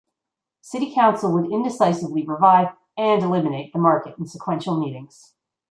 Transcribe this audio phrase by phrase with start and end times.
[0.61, 5.35] City Council would indecisively revive and eliminate the market in sequential meetings.